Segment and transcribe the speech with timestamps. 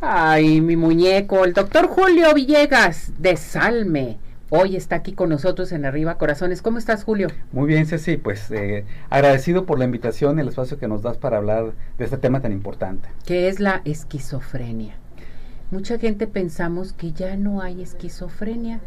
[0.00, 4.18] Ay, mi muñeco, el doctor Julio Villegas de Salme.
[4.48, 6.62] Hoy está aquí con nosotros en Arriba Corazones.
[6.62, 7.26] ¿Cómo estás, Julio?
[7.50, 8.16] Muy bien, Ceci.
[8.16, 12.04] Pues eh, agradecido por la invitación y el espacio que nos das para hablar de
[12.04, 13.08] este tema tan importante.
[13.26, 14.94] ¿Qué es la esquizofrenia?
[15.72, 18.80] Mucha gente pensamos que ya no hay esquizofrenia,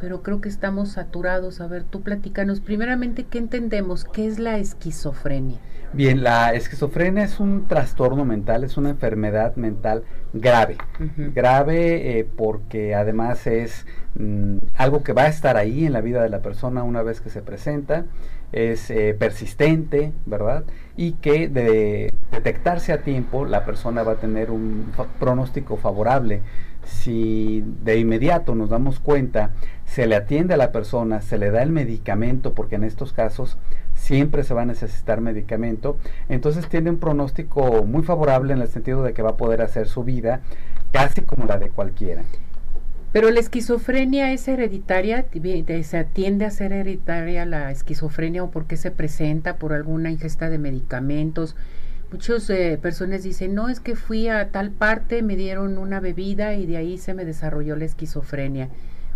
[0.00, 1.60] pero creo que estamos saturados.
[1.60, 5.58] A ver, tú platícanos primeramente qué entendemos, qué es la esquizofrenia.
[5.92, 10.76] Bien, la esquizofrenia es un trastorno mental, es una enfermedad mental grave.
[11.16, 16.22] Grave eh, porque además es mm, algo que va a estar ahí en la vida
[16.22, 18.04] de la persona una vez que se presenta,
[18.52, 20.62] es eh, persistente, ¿verdad?
[20.96, 26.42] Y que de detectarse a tiempo la persona va a tener un pronóstico favorable.
[26.84, 29.50] Si de inmediato nos damos cuenta,
[29.84, 33.58] se le atiende a la persona, se le da el medicamento, porque en estos casos
[33.94, 39.02] siempre se va a necesitar medicamento, entonces tiene un pronóstico muy favorable en el sentido
[39.02, 40.40] de que va a poder hacer su vida
[40.92, 42.22] casi como la de cualquiera.
[43.12, 45.26] Pero la esquizofrenia es hereditaria,
[45.82, 50.58] se atiende a ser hereditaria la esquizofrenia o porque se presenta por alguna ingesta de
[50.58, 51.56] medicamentos.
[52.12, 56.54] Muchas eh, personas dicen, no, es que fui a tal parte, me dieron una bebida
[56.54, 58.68] y de ahí se me desarrolló la esquizofrenia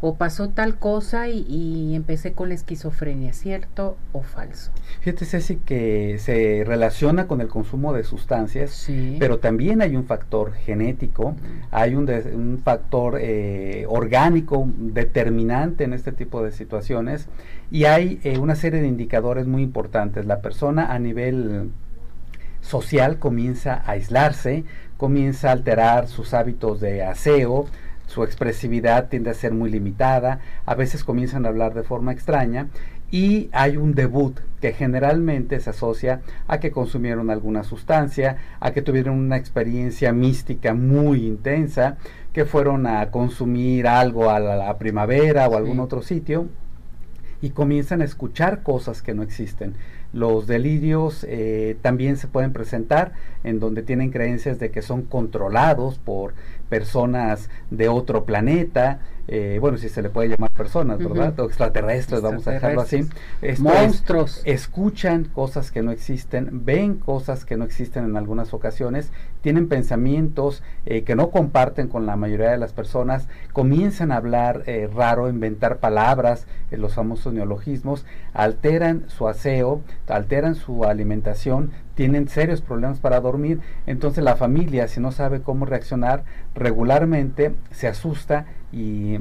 [0.00, 4.70] o pasó tal cosa y, empecé con la esquizofrenia, ¿cierto o falso?
[5.00, 10.52] Fíjate, Ceci, que se relaciona con el consumo de sustancias, pero también hay un factor
[10.52, 11.34] genético,
[11.70, 17.28] hay un, un factor eh, orgánico determinante en este tipo de situaciones
[17.70, 20.24] y hay eh, una serie de indicadores muy importantes.
[20.24, 21.70] La persona a nivel
[22.60, 24.64] social comienza a aislarse,
[24.96, 27.66] comienza a alterar sus hábitos de aseo,
[28.06, 32.68] su expresividad tiende a ser muy limitada, a veces comienzan a hablar de forma extraña
[33.10, 38.82] y hay un debut que generalmente se asocia a que consumieron alguna sustancia, a que
[38.82, 41.96] tuvieron una experiencia mística muy intensa,
[42.32, 46.48] que fueron a consumir algo a la, primavera o algún otro sitio
[47.42, 49.74] y comienzan a escuchar cosas que no existen.
[50.12, 53.12] Los delirios eh, también se pueden presentar
[53.44, 56.34] en donde tienen creencias de que son controlados por
[56.68, 61.38] personas de otro planeta, eh, bueno, si se le puede llamar personas, ¿verdad?
[61.38, 63.08] O extraterrestres, vamos a dejarlo así.
[63.58, 64.42] Monstruos.
[64.44, 70.62] escuchan cosas que no existen, ven cosas que no existen en algunas ocasiones, tienen pensamientos
[70.84, 75.78] eh, que no comparten con la mayoría de las personas, comienzan a hablar raro, inventar
[75.78, 83.60] palabras, los famosos neologismos, alteran su aseo, alteran su alimentación, tienen serios problemas para dormir,
[83.86, 89.20] entonces la familia si no sabe cómo reaccionar regularmente se asusta y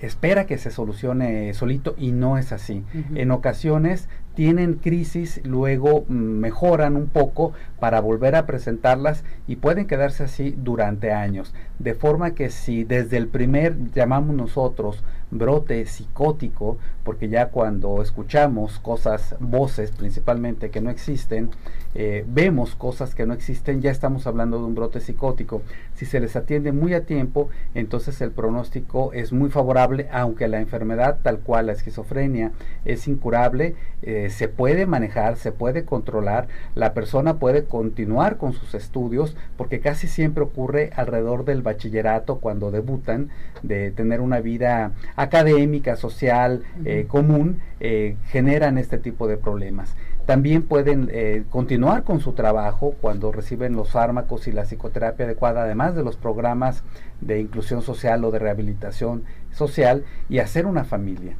[0.00, 2.84] espera que se solucione solito y no es así.
[3.14, 10.24] En ocasiones tienen crisis, luego mejoran un poco para volver a presentarlas y pueden quedarse
[10.24, 11.54] así durante años.
[11.78, 18.78] De forma que si desde el primer llamamos nosotros brote psicótico, porque ya cuando escuchamos
[18.78, 21.50] cosas, voces principalmente que no existen,
[21.94, 25.62] eh, vemos cosas que no existen, ya estamos hablando de un brote psicótico.
[25.94, 30.60] Si se les atiende muy a tiempo, entonces el pronóstico es muy favorable, aunque la
[30.60, 32.52] enfermedad tal cual la esquizofrenia
[32.84, 38.74] es incurable, eh, se puede manejar, se puede controlar, la persona puede continuar con sus
[38.74, 43.30] estudios, porque casi siempre ocurre alrededor del bachillerato cuando debutan,
[43.62, 49.94] de tener una vida académica, social, eh, común, eh, generan este tipo de problemas.
[50.24, 55.64] También pueden eh, continuar con su trabajo cuando reciben los fármacos y la psicoterapia adecuada,
[55.64, 56.84] además de los programas
[57.20, 61.34] de inclusión social o de rehabilitación social, y hacer una familia.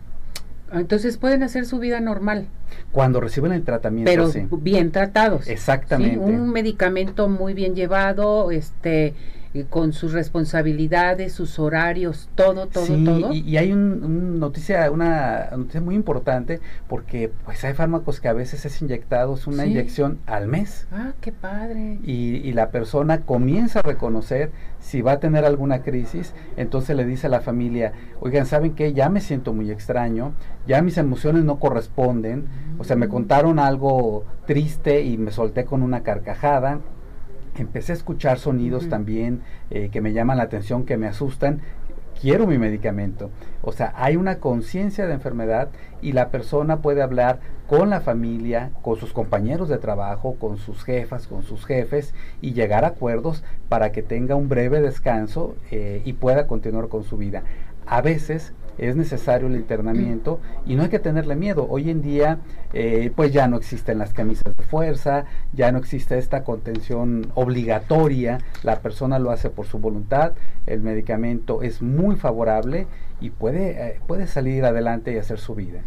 [0.72, 2.48] Entonces pueden hacer su vida normal.
[2.92, 4.10] Cuando reciben el tratamiento.
[4.10, 5.48] Pero bien tratados.
[5.48, 6.18] Exactamente.
[6.18, 9.14] Un medicamento muy bien llevado, este,
[9.68, 13.32] con sus responsabilidades, sus horarios, todo, todo, todo.
[13.32, 18.32] Y, y hay un, noticia, una noticia muy importante porque pues hay fármacos que a
[18.32, 20.86] veces es inyectado, es una inyección al mes.
[20.92, 21.98] Ah, qué padre.
[22.04, 27.04] Y, y la persona comienza a reconocer si va a tener alguna crisis, entonces le
[27.04, 28.92] dice a la familia, oigan, ¿saben qué?
[28.92, 30.32] Ya me siento muy extraño,
[30.66, 32.46] ya mis emociones no corresponden,
[32.78, 33.10] o sea, me mm.
[33.10, 36.80] contaron algo triste y me solté con una carcajada,
[37.56, 41.60] empecé a escuchar sonidos también eh, que me llaman la atención, que me asustan,
[42.20, 43.30] quiero mi medicamento.
[43.62, 45.68] O sea, hay una conciencia de enfermedad
[46.02, 50.82] y la persona puede hablar con la familia, con sus compañeros de trabajo, con sus
[50.82, 56.02] jefas, con sus jefes y llegar a acuerdos para que tenga un breve descanso eh,
[56.04, 57.42] y pueda continuar con su vida.
[57.86, 61.66] A veces es necesario el internamiento y no hay que tenerle miedo.
[61.68, 62.38] Hoy en día
[62.72, 68.38] eh, pues ya no existen las camisas de fuerza, ya no existe esta contención obligatoria,
[68.62, 70.32] la persona lo hace por su voluntad,
[70.66, 72.86] el medicamento es muy favorable
[73.20, 75.80] y puede, eh, puede salir adelante y hacer su vida.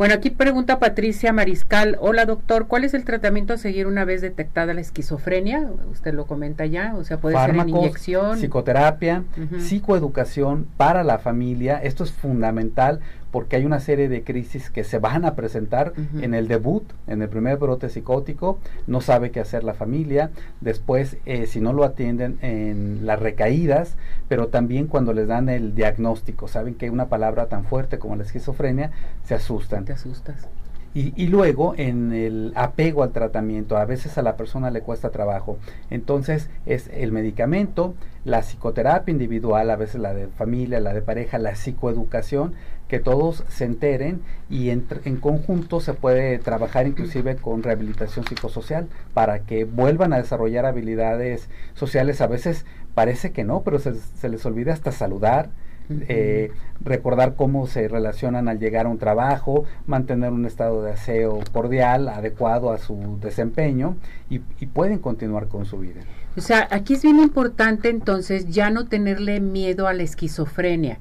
[0.00, 1.98] Bueno, aquí pregunta Patricia Mariscal.
[2.00, 5.68] Hola, doctor, ¿cuál es el tratamiento a seguir una vez detectada la esquizofrenia?
[5.92, 8.38] Usted lo comenta ya, o sea, puede ser en inyección.
[8.38, 9.24] Psicoterapia,
[9.58, 11.76] psicoeducación para la familia.
[11.82, 13.00] Esto es fundamental
[13.30, 17.22] porque hay una serie de crisis que se van a presentar en el debut, en
[17.22, 20.30] el primer brote psicótico, no sabe qué hacer la familia,
[20.60, 23.96] después eh, si no lo atienden en las recaídas,
[24.28, 28.24] pero también cuando les dan el diagnóstico, saben que una palabra tan fuerte como la
[28.24, 28.90] esquizofrenia,
[29.24, 29.84] se asustan.
[29.84, 30.48] Te asustas.
[30.92, 35.56] Y, luego en el apego al tratamiento, a veces a la persona le cuesta trabajo.
[35.88, 37.94] Entonces es el medicamento,
[38.24, 42.54] la psicoterapia individual, a veces la de familia, la de pareja, la psicoeducación,
[42.88, 44.20] que todos se enteren
[44.50, 50.16] y en, en conjunto se puede trabajar inclusive con rehabilitación psicosocial para que vuelvan a
[50.16, 52.20] desarrollar habilidades sociales.
[52.20, 55.50] A veces parece que no, pero se, se les olvida hasta saludar,
[55.90, 61.40] eh, recordar cómo se relacionan al llegar a un trabajo, mantener un estado de aseo
[61.52, 63.96] cordial, adecuado a su desempeño
[64.28, 66.02] y, pueden continuar con su vida.
[66.36, 70.98] O sea, aquí es bien importante entonces ya no tenerle miedo a la esquizofrenia.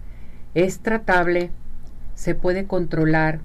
[0.55, 1.51] Es tratable,
[2.15, 3.41] se puede controlar,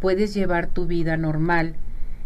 [0.00, 1.76] puedes llevar tu vida normal.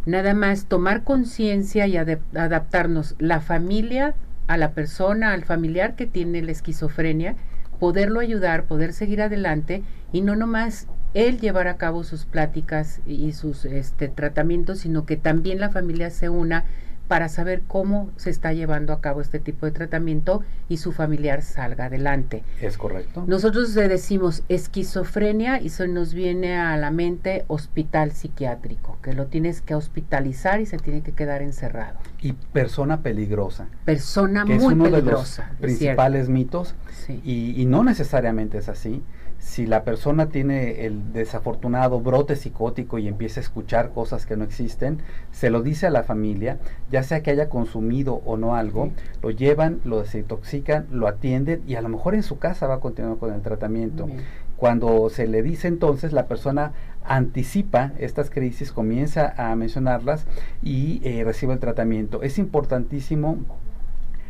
[0.07, 4.15] Nada más tomar conciencia y adaptarnos la familia
[4.47, 7.37] a la persona, al familiar que tiene la esquizofrenia
[7.83, 9.83] poderlo ayudar, poder seguir adelante
[10.13, 15.17] y no nomás él llevar a cabo sus pláticas y sus este, tratamientos, sino que
[15.17, 16.65] también la familia se una
[17.13, 21.43] para saber cómo se está llevando a cabo este tipo de tratamiento y su familiar
[21.43, 22.43] salga adelante.
[22.59, 23.25] Es correcto.
[23.27, 29.27] Nosotros le decimos esquizofrenia y se nos viene a la mente hospital psiquiátrico, que lo
[29.27, 31.99] tienes que hospitalizar y se tiene que quedar encerrado.
[32.23, 33.67] Y persona peligrosa.
[33.85, 35.43] Persona muy es uno peligrosa.
[35.43, 36.75] De los principales mitos
[37.09, 39.03] y, y no necesariamente es así
[39.43, 44.45] si la persona tiene el desafortunado brote psicótico y empieza a escuchar cosas que no
[44.45, 44.99] existen,
[45.33, 46.59] se lo dice a la familia,
[46.91, 51.75] ya sea que haya consumido o no algo, lo llevan, lo desintoxican, lo atienden y
[51.75, 54.09] a lo mejor en su casa va a continuar con el tratamiento.
[54.57, 56.73] Cuando se le dice entonces, la persona
[57.05, 60.25] anticipa estas crisis, comienza a mencionarlas
[60.63, 62.23] y eh, recibe el tratamiento.
[62.23, 63.39] Es importantísimo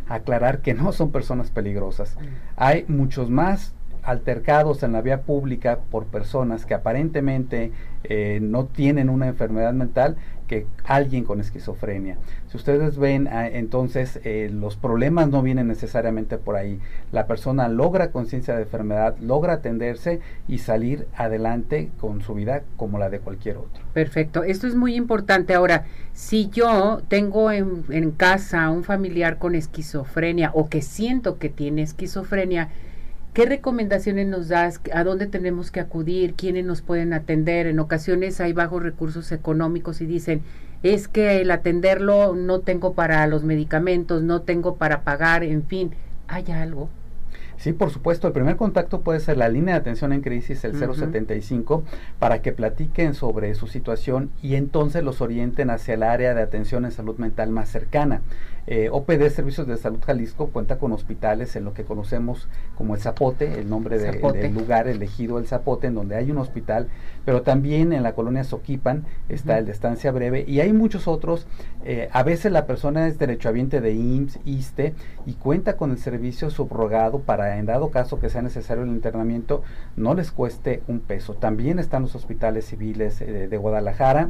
[0.09, 2.17] aclarar que no son personas peligrosas.
[2.57, 7.73] Hay muchos más altercados en la vía pública por personas que aparentemente
[8.05, 10.17] eh, no tienen una enfermedad mental
[10.49, 12.19] que alguien con esquizofrenia.
[12.49, 16.81] Si ustedes ven, ah, entonces eh, los problemas no vienen necesariamente por ahí.
[17.13, 22.99] La persona logra conciencia de enfermedad, logra atenderse y salir adelante con su vida como
[22.99, 23.83] la de cualquier otro.
[23.95, 25.55] Perfecto, esto es muy importante.
[25.55, 31.49] Ahora, si yo tengo en, en casa un familiar con esquizofrenia o que siento que
[31.49, 32.69] tiene esquizofrenia,
[33.33, 34.79] ¿Qué recomendaciones nos das?
[34.93, 36.35] ¿A dónde tenemos que acudir?
[36.35, 37.67] ¿Quiénes nos pueden atender?
[37.67, 40.43] En ocasiones hay bajos recursos económicos y dicen,
[40.83, 45.93] es que el atenderlo no tengo para los medicamentos, no tengo para pagar, en fin,
[46.29, 46.91] ¿hay algo?
[47.57, 48.27] Sí, por supuesto.
[48.27, 51.85] El primer contacto puede ser la línea de atención en crisis, el 075,
[52.19, 56.85] para que platiquen sobre su situación y entonces los orienten hacia el área de atención
[56.85, 58.23] en salud mental más cercana.
[58.69, 62.47] Eh, OPD Servicios de Salud Jalisco cuenta con hospitales en lo que conocemos
[62.77, 66.87] como el Zapote, el nombre del lugar elegido el Zapote, en donde hay un hospital,
[67.25, 71.49] pero también en la colonia Soquipan está el de estancia breve y hay muchos otros.
[71.85, 74.95] Eh, a veces la persona es derechohabiente de IMSS, ISTE
[75.27, 79.63] y cuenta con el servicio subrogado para, en dado caso que sea necesario el internamiento,
[79.97, 81.35] no les cueste un peso.
[81.35, 84.29] También están los hospitales civiles eh, de Guadalajara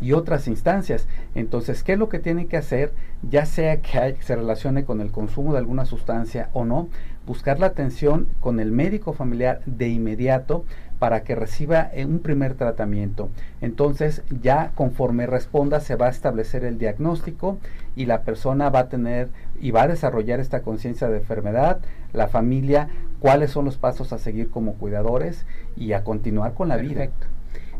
[0.00, 1.06] y otras instancias.
[1.34, 2.92] Entonces, ¿qué es lo que tiene que hacer?
[3.28, 6.88] Ya sea que se relacione con el consumo de alguna sustancia o no,
[7.26, 10.64] buscar la atención con el médico familiar de inmediato
[10.98, 13.28] para que reciba eh, un primer tratamiento.
[13.60, 17.58] Entonces, ya conforme responda, se va a establecer el diagnóstico
[17.94, 19.28] y la persona va a tener
[19.60, 21.80] y va a desarrollar esta conciencia de enfermedad,
[22.12, 22.88] la familia,
[23.20, 27.08] cuáles son los pasos a seguir como cuidadores y a continuar con la vida.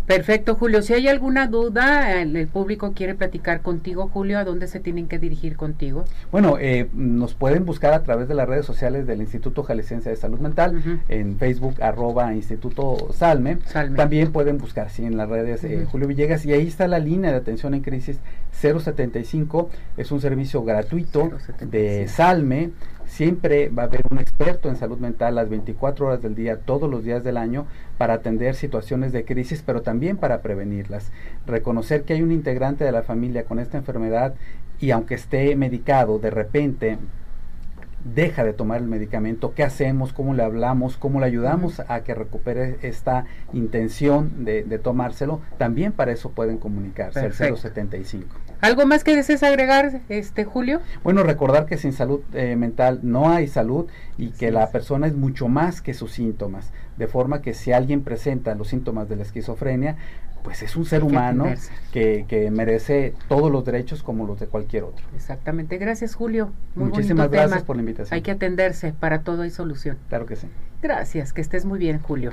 [0.07, 0.83] Perfecto, Julio.
[0.83, 5.19] Si hay alguna duda, el, público quiere platicar contigo, Julio, ¿a dónde se tienen que
[5.19, 6.05] dirigir contigo?
[6.31, 10.17] Bueno, eh, nos pueden buscar a través de las redes sociales del Instituto Jalisciense de
[10.17, 13.59] Salud Mental, en Facebook, arroba Instituto Salme.
[13.97, 17.33] También pueden buscar, sí, en las redes eh, Julio Villegas, y ahí está la línea
[17.33, 18.21] de atención en crisis
[18.53, 22.71] 075, es un servicio gratuito de Salme
[23.07, 26.91] siempre va a haber un experto en salud mental las 24 horas del día, todos
[26.91, 27.67] los días del año,
[27.99, 31.11] para atender situaciones de crisis, pero también para prevenirlas.
[31.47, 34.35] Reconocer que hay un integrante de la familia con esta enfermedad
[34.81, 36.99] y aunque esté medicado, de repente
[38.15, 42.15] deja de tomar el medicamento, qué hacemos, cómo le hablamos, cómo le ayudamos a que
[42.15, 48.29] recupere esta intención de, tomárselo, también para eso pueden comunicarse al 075.
[48.61, 50.81] ¿Algo más que desees agregar, este Julio?
[51.05, 53.87] Bueno, recordar que sin salud eh, mental no hay salud
[54.19, 58.03] y que la persona es mucho más que sus síntomas, de forma que si alguien
[58.03, 59.97] presenta los síntomas de la esquizofrenia,
[60.47, 61.47] pues es un ser humano
[61.93, 65.05] que, que, merece todos los derechos como los de cualquier otro.
[65.17, 65.77] Exactamente.
[65.77, 66.53] Gracias, Julio.
[66.77, 68.15] Muchísimas gracias por la invitación.
[68.15, 69.99] Hay que atenderse, para todo hay solución.
[70.09, 70.47] Claro que sí.
[70.81, 72.33] Gracias, que estés muy bien, Julio.